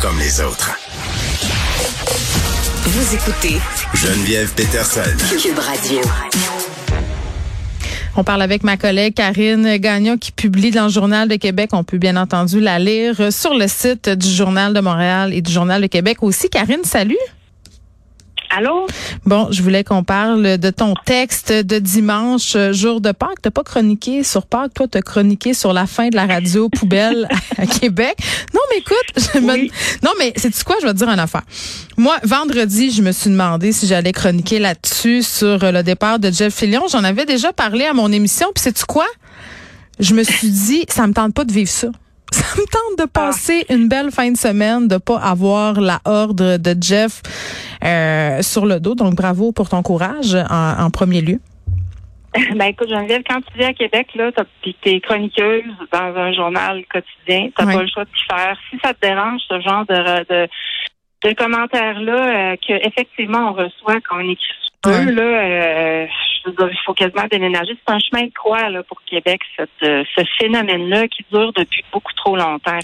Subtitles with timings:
[0.00, 0.76] comme les autres.
[2.84, 3.58] Vous écoutez
[3.94, 5.00] Geneviève Peterson.
[5.40, 6.00] Cube Radio.
[8.16, 11.70] On parle avec ma collègue Karine Gagnon qui publie dans le Journal de Québec.
[11.72, 15.50] On peut bien entendu la lire sur le site du Journal de Montréal et du
[15.52, 16.48] Journal de Québec aussi.
[16.48, 17.18] Karine, salut.
[18.50, 18.86] Allô?
[19.28, 23.42] Bon, je voulais qu'on parle de ton texte de dimanche, euh, jour de Pâques.
[23.42, 27.28] T'as pas chroniqué sur Pâques, toi, t'as chroniqué sur la fin de la radio poubelle
[27.58, 28.16] à Québec.
[28.54, 29.68] Non, mais écoute, je me...
[30.02, 31.42] non, mais c'est quoi, je vais te dire une affaire.
[31.98, 36.54] Moi, vendredi, je me suis demandé si j'allais chroniquer là-dessus sur le départ de Jeff
[36.54, 36.84] Fillion.
[36.90, 39.06] J'en avais déjà parlé à mon émission, puis sais-tu quoi?
[40.00, 41.88] Je me suis dit, ça me tente pas de vivre ça.
[42.32, 46.58] Ça me tente de passer une belle fin de semaine, de pas avoir la horde
[46.58, 47.22] de Jeff
[47.84, 48.94] euh, sur le dos.
[48.94, 51.38] Donc, bravo pour ton courage en, en premier lieu.
[52.56, 54.30] Ben écoute, Geneviève, quand tu vis à Québec, là,
[54.62, 57.74] puis t'es chroniqueuse dans un journal quotidien, t'as Ouais.
[57.74, 58.56] pas le choix de t'y faire.
[58.70, 60.48] Si ça te dérange, ce genre de, de,
[61.24, 64.44] de commentaires-là, euh, que effectivement on reçoit quand on écrit
[64.86, 65.04] Ouais.
[65.04, 66.06] eux, là, euh,
[66.44, 67.72] je veux dire, il faut quasiment déménager.
[67.86, 71.84] C'est un chemin de croix là, pour Québec, cette, euh, ce phénomène-là qui dure depuis
[71.92, 72.78] beaucoup trop longtemps.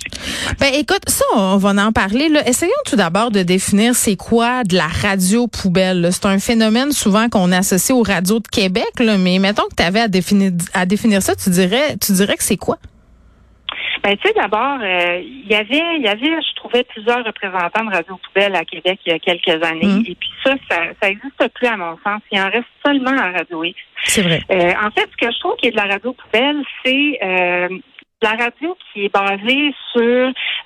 [0.59, 2.29] Ben écoute, ça, on va en parler.
[2.29, 2.47] Là.
[2.49, 6.09] Essayons tout d'abord de définir c'est quoi de la radio poubelle.
[6.11, 9.83] C'est un phénomène souvent qu'on associe aux radios de Québec, là, mais mettons que tu
[9.83, 12.79] avais à définir, à définir ça, tu dirais, tu dirais que c'est quoi?
[14.05, 17.87] Ben, tu sais, d'abord, euh, il y avait, il y avait, je trouvais plusieurs représentants
[17.87, 19.87] de Radio Poubelle à Québec il y a quelques années.
[19.87, 20.05] Mhm.
[20.07, 22.21] Et puis ça, ça, ça existe plus à mon sens.
[22.31, 23.81] Il en reste seulement à Radio X.
[24.05, 24.43] C'est vrai.
[24.51, 27.69] Euh, en fait, ce que je trouve qui est de la radio poubelle, c'est euh,
[28.23, 30.03] la radio qui est basée sur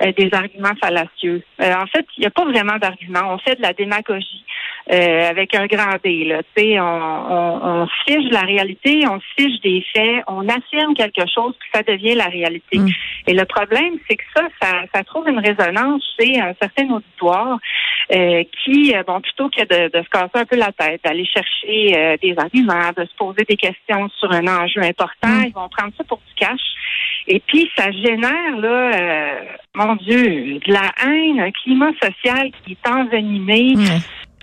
[0.02, 1.42] euh, des arguments fallacieux.
[1.60, 3.32] Euh, en fait, il n'y a pas vraiment d'arguments.
[3.34, 4.44] On fait de la démagogie
[4.92, 6.24] euh, avec un grand D.
[6.24, 6.42] Là.
[6.54, 11.26] Tu sais, on, on, on fiche la réalité, on fiche des faits, on affirme quelque
[11.34, 12.78] chose, puis ça devient la réalité.
[12.78, 12.88] Mm.
[13.26, 17.58] Et le problème, c'est que ça, ça, ça trouve une résonance chez un certain auditoire
[18.12, 21.26] euh, qui, euh, bon, plutôt que de, de se casser un peu la tête, d'aller
[21.26, 25.44] chercher euh, des arguments, de se poser des questions sur un enjeu important, Mm.
[25.46, 26.60] ils vont prendre ça pour du cash.
[27.30, 29.40] Et puis, ça génère, là, euh,
[29.74, 33.74] mon Dieu, de la haine, un climat social qui est envenimé.
[33.76, 33.84] Ouais.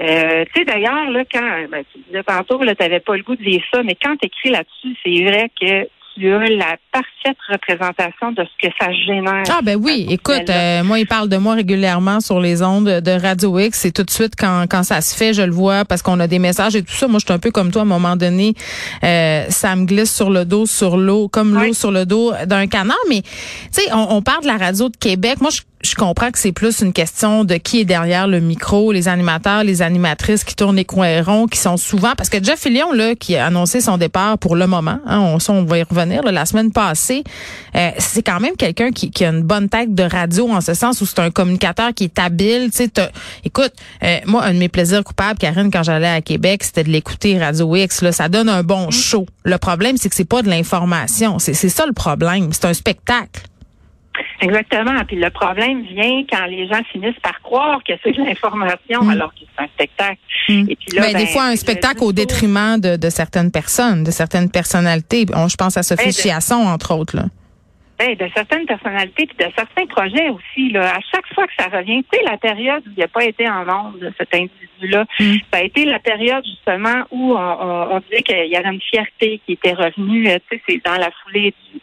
[0.02, 3.36] Euh, tu sais, d'ailleurs, là, quand, ben, tu disais tantôt, là, t'avais pas le goût
[3.36, 7.38] de lire ça, mais quand tu écris là-dessus, c'est vrai que tu as la parfaite
[7.50, 9.44] représentation de ce que ça génère.
[9.50, 13.12] Ah ben oui, écoute, euh, moi il parle de moi régulièrement sur les ondes de
[13.12, 16.02] Radio X, et tout de suite quand quand ça se fait, je le vois parce
[16.02, 17.08] qu'on a des messages et tout ça.
[17.08, 18.54] Moi je suis un peu comme toi à un moment donné,
[19.04, 22.68] euh, ça me glisse sur le dos sur l'eau comme l'eau sur le dos d'un
[22.68, 25.42] canard mais tu sais on, on parle de la radio de Québec.
[25.42, 28.92] Moi je je comprends que c'est plus une question de qui est derrière le micro,
[28.92, 32.60] les animateurs, les animatrices qui tournent les coins ronds, qui sont souvent parce que Jeff
[32.60, 36.24] Fillion là qui a annoncé son départ pour le moment, hein, on, va y revenir
[36.24, 37.24] là, la semaine passée,
[37.76, 40.74] euh, c'est quand même quelqu'un qui, qui a une bonne tête de radio en ce
[40.74, 42.72] sens où c'est un communicateur qui est habile.
[42.72, 42.92] Tu sais,
[43.44, 43.74] écoute,
[44.04, 47.38] euh, moi un de mes plaisirs coupables, Karine, quand j'allais à Québec, c'était de l'écouter
[47.40, 48.02] Radio X.
[48.02, 49.26] Là, ça donne un bon show.
[49.44, 51.40] Le problème, c'est que c'est pas de l'information.
[51.40, 52.50] C'est c'est ça le problème.
[52.52, 53.44] C'est un spectacle.
[54.42, 55.04] Exactement.
[55.08, 59.10] Puis le problème vient quand les gens finissent par croire que c'est de l'information Mm.
[59.10, 60.18] alors que c'est un spectacle.
[60.50, 60.66] Mm.
[60.70, 63.52] Et puis là, Ben, des ben, fois, un le spectacle au détriment de, de certaines
[63.52, 65.26] personnes, de certaines personnalités.
[65.34, 67.16] On, je pense à Sophie Ben, de- Chiasson, entre autres.
[67.16, 67.24] Là.
[67.98, 70.70] Ben, de certaines personnalités puis de certains projets aussi.
[70.72, 73.24] Là, à chaque fois que ça revient, tu sais, la période où il n'a pas
[73.24, 75.36] été en nombre de cet individu-là, Mm.
[75.54, 78.82] ça a été la période justement où on, on, on disait qu'il y avait une
[78.82, 80.28] fierté qui était revenue.
[80.28, 81.80] euh, Tu sais, c'est dans la foulée du,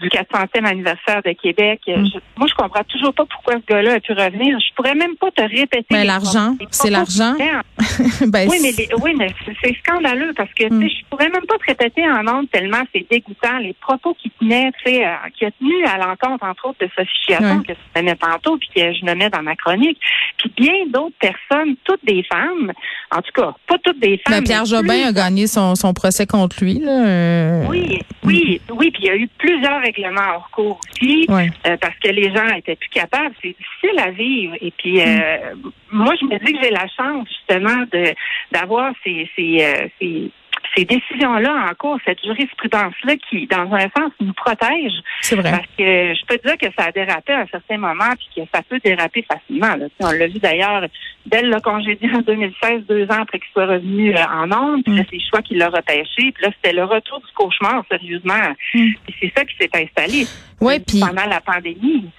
[0.00, 1.80] du 400e anniversaire de Québec.
[1.88, 2.06] Euh, Mm.
[2.06, 4.58] Je- moi, je comprends toujours pas pourquoi ce gars-là a pu revenir.
[4.58, 5.84] Je pourrais même pas te répéter.
[5.90, 7.34] Mais l'argent, c'est l'argent.
[7.36, 7.46] qu'il
[8.30, 9.28] ben, oui, mais, les- oui, mais
[9.62, 10.82] c'est- scandaleux parce que Mm.
[10.82, 13.58] sais, je pourrais même pas te répéter en ondes tellement c'est dégoûtant.
[13.58, 16.88] Les propos qui tenaient, tu sais, euh, qui a tenu à l'encontre, entre autres, de
[16.96, 17.64] Sophie Chiasson, Ouais.
[17.66, 19.98] que tu nommais tantôt, puis que je nommais dans ma chronique,
[20.38, 22.72] puis bien d'autres personnes, toutes des femmes,
[23.14, 24.42] en tout cas, pas toutes des femmes.
[24.44, 26.80] Pierre mais Jobin plus- a gagné son, son procès contre lui.
[26.80, 27.06] Là.
[27.06, 31.26] euh, Oui, oui, oui, puis il y a eu plusieurs règlements hors cours aussi.
[31.28, 31.48] Ouais.
[31.66, 33.34] Euh, parce que les gens étaient plus capables.
[33.42, 34.54] C'est difficile à vivre.
[34.60, 35.54] Et puis, euh,
[35.90, 38.14] moi, je me dis que j'ai la chance, justement, de
[38.52, 40.30] d'avoir ces, ces, euh, ces,
[40.76, 44.92] ces décisions-là en cours, cette jurisprudence-là qui, dans un sens, nous protège.
[45.20, 45.50] C'est vrai.
[45.50, 48.28] Parce que je peux te dire que ça a dérapé à un certain moment, puis
[48.42, 49.76] que ça peut déraper facilement.
[49.76, 49.86] Là.
[50.00, 50.86] On l'a vu d'ailleurs,
[51.26, 54.82] Belle l'a congédié en 2016, deux ans après qu'il soit revenu euh, en ondes.
[54.84, 55.04] Puis Mm.
[55.10, 56.32] c'est le choix qui l'a repêché.
[56.32, 58.34] Puis là, c'était le retour du cauchemar, sérieusement.
[58.74, 58.88] Mm.
[59.20, 60.26] C'est ça qui s'est installé
[60.60, 62.10] Ouais, puis pendant la pandémie.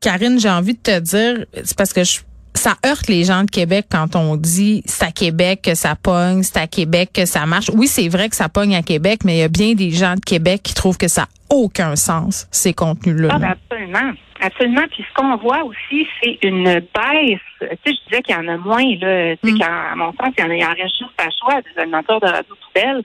[0.00, 2.20] Karine, j'ai envie de te dire, c'est parce que je,
[2.58, 6.42] ça heurte les gens de Québec quand on dit c'est à Québec que ça pogne,
[6.42, 7.70] c'est à Québec que ça marche.
[7.74, 10.14] Oui, c'est vrai que ça pogne à Québec, mais il y a bien des gens
[10.14, 13.28] de Québec qui trouvent que ça n'a aucun sens, ces contenus-là.
[13.32, 14.12] Ah, ben absolument.
[14.40, 14.82] Absolument.
[14.92, 17.40] Puis ce qu'on voit aussi, c'est une baisse.
[17.60, 19.34] Tu sais, je disais qu'il y en a moins, là.
[19.36, 19.58] Tu sais, Mm.
[19.58, 21.80] qu'à- à mon sens, il y en, a, il en reste juste à choix des
[21.82, 23.02] animateurs de radio poubelle.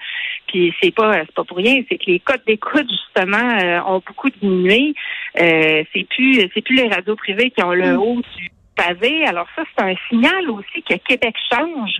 [0.47, 4.01] Puis c'est pas c'est pas pour rien, c'est que les codes d'écoute, justement, euh, ont
[4.05, 4.93] beaucoup diminué.
[5.39, 7.97] Euh, c'est plus c'est plus les radios privées qui ont le Mm.
[7.97, 8.49] haut du
[9.27, 11.99] Alors ça, c'est un signal aussi que Québec change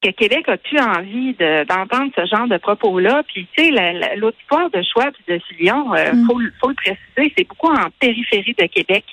[0.00, 3.22] que Québec a plus envie de- d'entendre ce genre de propos-là?
[3.26, 6.26] Puis, tu sais, la- la- l'auditoire de Schwab et de Fillon, euh, Mm.
[6.26, 9.04] faut, le- faut le préciser, c'est beaucoup en périphérie de Québec.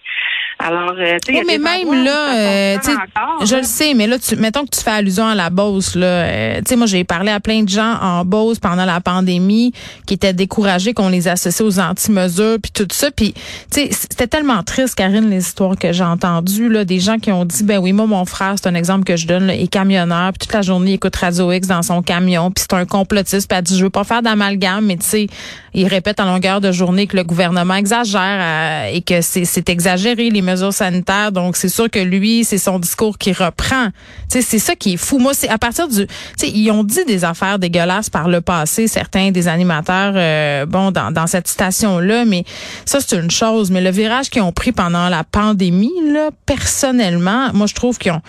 [0.60, 4.18] Alors, euh, tu sais, Oui, mais même là, euh, encore, Je le sais, mais là,
[4.20, 5.96] tu, mettons que tu fais allusion à la Beauce.
[5.96, 9.02] Là, euh, tu sais, moi, j'ai parlé à plein de gens en Beauce pendant la
[9.02, 9.74] pandémie
[10.08, 13.12] qui étaient découragés qu'on les associe aux anti-mesures puis tout ça.
[13.12, 13.42] Puis, tu
[13.72, 17.44] sais, c'était tellement triste, Karine, les histoires que j'ai entendues là, des gens qui ont
[17.44, 20.32] dit, ben oui, moi, mon frère, c'est un exemple que je donne, là, est camionneur,
[20.32, 23.48] puis toute la journée, il écoute Radio X dans son camion, puis c'est un complotiste,
[23.48, 25.28] puis elle dit, je veux pas faire d'amalgame, mais tu sais,
[25.74, 30.30] il répète à longueur de journée que le gouvernement exagère euh, et que c'est exagéré
[30.30, 31.32] les mesures sanitaires.
[31.32, 33.88] Donc c'est sûr que lui, c'est son discours qui reprend.
[34.32, 35.20] Tu sais, c'est ça qui est fou.
[35.20, 38.40] Moi, c'est à partir du, tu sais, ils ont dit des affaires dégueulasses par le
[38.42, 42.46] passé, certains des animateurs, euh, bon, dans, dans cette station là, mais
[42.86, 43.70] ça c'est une chose.
[43.70, 48.14] Mais le virage qu'ils ont pris pendant la pandémie, là, personnellement, moi je trouve qu'ils
[48.14, 48.22] ont,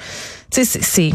[0.51, 1.11] tu sais, c'est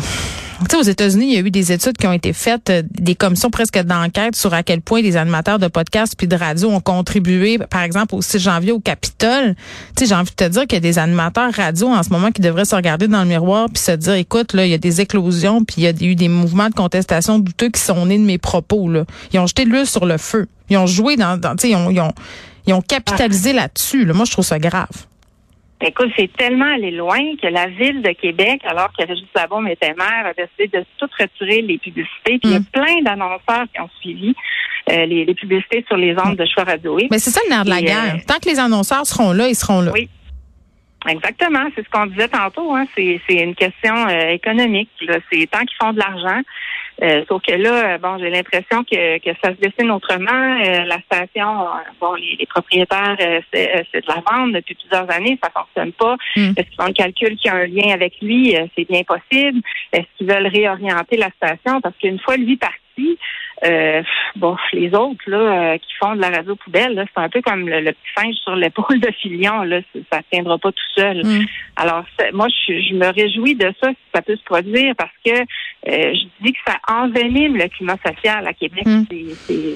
[0.70, 2.84] tu sais, aux États-Unis, il y a eu des études qui ont été faites, euh,
[2.92, 6.70] des commissions presque d'enquête sur à quel point les animateurs de podcasts puis de radio
[6.70, 9.56] ont contribué, par exemple, au 6 janvier au Capitole.
[9.96, 12.10] Tu sais, j'ai envie de te dire qu'il y a des animateurs radio en ce
[12.10, 14.76] moment qui devraient se regarder dans le miroir puis se dire, écoute, là, il y
[14.76, 18.06] a des éclosions puis il y a eu des mouvements de contestation douteux qui sont
[18.06, 19.06] nés de mes propos, là.
[19.34, 20.48] Ils ont jeté de l'huile sur le feu.
[20.70, 22.14] Ils ont joué dans, dans tu sais, ils ont, ils ont,
[22.68, 24.14] ils ont capitalisé là-dessus, là.
[24.14, 25.08] Moi, je trouve ça grave.
[25.84, 29.94] Écoute, c'est tellement allé loin que la ville de Québec, alors que Régis Labaume était
[29.96, 32.38] maire, a décidé de tout retirer les publicités.
[32.38, 32.66] Puis il y a Mm.
[32.66, 34.36] plein d'annonceurs qui ont suivi
[34.92, 36.98] euh, les, les publicités sur les ondes de choix radio.
[37.10, 38.16] Mais c'est ça le nerf de la Et, guerre.
[38.16, 39.92] euh, Tant que les annonceurs seront là, ils seront là.
[39.94, 40.08] Oui.
[41.10, 42.76] Exactement, c'est ce qu'on disait tantôt.
[42.76, 42.86] Hein.
[42.96, 44.90] C'est, c'est une question euh, économique.
[45.02, 45.18] Là.
[45.32, 46.42] C'est tant qu'ils font de l'argent.
[47.04, 50.62] Euh, sauf que là, bon, j'ai l'impression que, que ça se dessine autrement.
[50.64, 54.54] Euh, la station, euh, bon, les, les propriétaires, euh, c'est, euh, c'est de la vente
[54.54, 56.16] depuis plusieurs années, ça fonctionne pas.
[56.36, 56.54] Mm.
[56.56, 58.56] Est-ce qu'ils font le calcul qu'il y a un lien avec lui?
[58.56, 59.62] Euh, c'est bien possible.
[59.92, 61.82] Est-ce qu'ils veulent réorienter la station?
[61.82, 63.18] Parce qu'une fois lui parti,
[63.64, 64.02] euh,
[64.36, 65.38] bon, les autres là
[65.74, 68.14] euh, qui font de la radio poubelle, là, c'est un peu comme le, le petit
[68.16, 69.64] singe sur l'épaule de Filion.
[69.64, 69.82] Là,
[70.12, 71.24] ça tiendra pas tout seul.
[71.24, 71.46] Mm.
[71.76, 72.04] Alors,
[72.34, 76.14] moi, je, je me réjouis de ça si ça peut se produire parce que euh,
[76.14, 78.86] je dis que ça envenime le climat social à Québec.
[78.86, 79.04] Mm.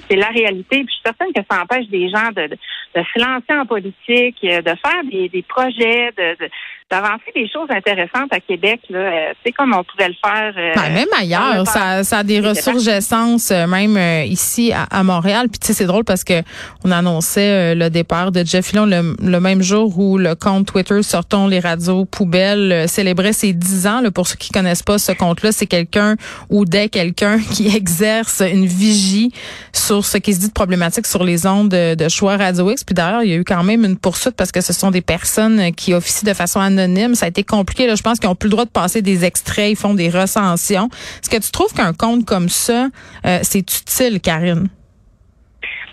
[0.07, 0.83] C'est la réalité.
[0.83, 2.57] Puis je suis certaine que ça empêche des gens de, de,
[2.95, 6.49] de se lancer en politique, euh, de faire des, des projets, de, de-
[6.89, 8.79] d'avancer des choses intéressantes à Québec.
[8.91, 10.53] Là, Euh, tu sais, comme on pouvait le faire.
[10.55, 14.83] euh, Ben, même ailleurs, le ça, ça a des ressurgescences, euh, même euh, ici à,
[14.91, 15.47] à Montréal.
[15.49, 16.43] Puis tu sais, c'est drôle parce que
[16.83, 20.67] on annonçait euh, le départ de Jeff Filon le, le même jour où le compte
[20.67, 24.01] Twitter Sortons les radios poubelles euh, célébrait ses 10 ans.
[24.01, 26.15] Là, pour ceux qui connaissent pas ce compte-là, c'est quelqu'un
[26.51, 29.31] ou des quelqu'un qui exerce une vigie
[29.73, 32.83] sur ce qui se dit de problématique sur les ondes de, de choix Radio X.
[32.85, 35.01] Puis d'ailleurs, il y a eu quand même une poursuite parce que ce sont des
[35.01, 37.15] personnes qui officient de façon anonyme.
[37.15, 37.87] Ça a été compliqué.
[37.87, 37.95] Là.
[37.95, 39.71] Je pense qu'ils ont plus le droit de passer des extraits.
[39.71, 40.89] Ils font des recensions.
[41.21, 42.89] Est-ce que tu trouves qu'un compte comme ça,
[43.25, 44.69] euh, c'est utile, Karine?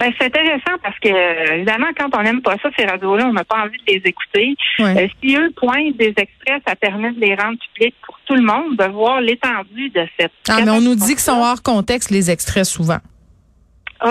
[0.03, 3.33] Ben, c'est intéressant parce que, euh, évidemment, quand on n'aime pas ça, ces radios-là, on
[3.33, 4.57] n'a pas envie de les écouter.
[4.81, 8.43] Euh, si eux pointent des extraits, ça permet de les rendre publics pour tout le
[8.43, 10.33] monde, de voir l'étendue de cette.
[10.49, 12.99] Ah, mais on nous dit qu'ils sont hors contexte, les extraits, souvent.
[14.05, 14.09] Oh,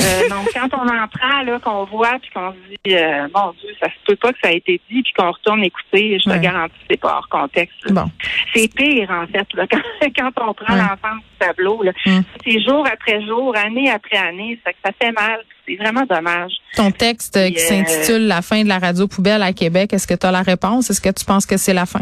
[0.00, 3.52] euh, donc, quand on en prend, là, qu'on voit, puis qu'on se dit, euh, mon
[3.60, 6.30] Dieu, ça se peut pas que ça a été dit, puis qu'on retourne écouter, je
[6.30, 6.38] Ouais.
[6.38, 7.74] te garantis, c'est pas hors contexte.
[7.92, 8.10] Bon.
[8.54, 9.80] C'est pire, en fait, là, quand,
[10.16, 10.80] quand on prend Ouais.
[10.80, 11.82] l'ensemble du tableau.
[11.82, 11.92] Là.
[12.06, 12.20] Mm.
[12.46, 15.40] C'est jour après jour, année après année, ça, ça fait mal.
[15.66, 16.52] C'est vraiment dommage.
[16.74, 20.14] Ton texte qui euh, s'intitule La fin de la radio poubelle à Québec, est-ce que
[20.14, 20.90] tu as la réponse?
[20.90, 22.00] Est-ce que tu penses que c'est la fin?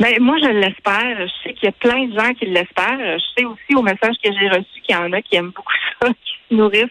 [0.00, 1.26] Ben, moi, je l'espère.
[1.26, 3.18] Je sais qu'il y a plein de gens qui l'espèrent.
[3.18, 5.72] Je sais aussi au message que j'ai reçu qu'il y en a qui aiment beaucoup
[6.00, 6.08] ça,
[6.50, 6.84] nourrissent,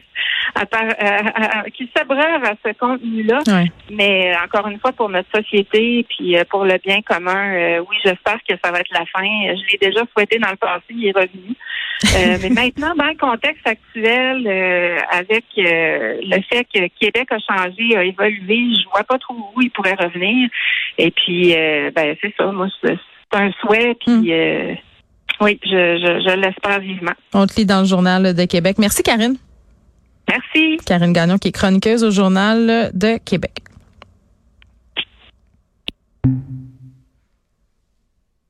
[0.55, 3.39] à par- à- à- qui s'abreuvent à ce contenu-là.
[3.47, 3.65] Ouais.
[3.91, 7.79] Mais euh, encore une fois, pour notre société, puis euh, pour le bien commun, euh,
[7.89, 9.23] oui, j'espère que ça va être la fin.
[9.23, 11.55] Je l'ai déjà souhaité dans le passé, il est revenu.
[12.17, 17.37] Euh, mais maintenant, dans le contexte actuel, euh, avec euh, le fait que Québec a
[17.39, 20.49] changé, a évolué, je vois pas trop où il pourrait revenir.
[20.97, 22.45] Et puis, euh, ben c'est ça.
[22.51, 22.97] Moi, c'est
[23.31, 23.95] c'est un souhait.
[23.95, 24.77] Puis, Mm.
[25.41, 27.13] Oui, je, je, je l'espère vivement.
[27.33, 28.77] On te lit dans le journal de Québec.
[28.79, 29.35] Merci, Karine.
[30.29, 30.77] Merci.
[30.85, 33.64] Karine Gagnon, qui est chroniqueuse au journal de Québec.